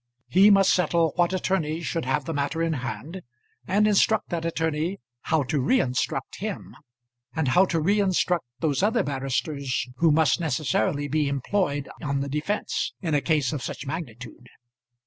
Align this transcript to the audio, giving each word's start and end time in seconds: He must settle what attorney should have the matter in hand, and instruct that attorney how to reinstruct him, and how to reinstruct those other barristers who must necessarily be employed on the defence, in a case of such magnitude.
He 0.27 0.49
must 0.49 0.73
settle 0.73 1.13
what 1.15 1.31
attorney 1.31 1.81
should 1.83 2.05
have 2.05 2.25
the 2.25 2.33
matter 2.33 2.63
in 2.63 2.73
hand, 2.73 3.21
and 3.67 3.85
instruct 3.87 4.29
that 4.29 4.45
attorney 4.45 4.99
how 5.29 5.43
to 5.43 5.59
reinstruct 5.61 6.37
him, 6.37 6.73
and 7.35 7.49
how 7.49 7.65
to 7.65 7.79
reinstruct 7.79 8.45
those 8.61 8.81
other 8.81 9.03
barristers 9.03 9.89
who 9.97 10.09
must 10.11 10.39
necessarily 10.39 11.07
be 11.07 11.27
employed 11.27 11.87
on 12.01 12.21
the 12.21 12.29
defence, 12.29 12.93
in 13.01 13.13
a 13.13 13.21
case 13.21 13.53
of 13.53 13.61
such 13.61 13.85
magnitude. 13.85 14.47